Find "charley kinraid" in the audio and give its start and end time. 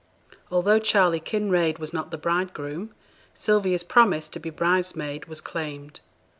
0.79-1.77